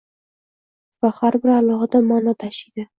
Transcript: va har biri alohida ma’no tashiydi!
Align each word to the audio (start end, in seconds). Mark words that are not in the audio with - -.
va 1.03 1.13
har 1.19 1.39
biri 1.45 1.57
alohida 1.59 2.05
ma’no 2.11 2.39
tashiydi! 2.45 2.89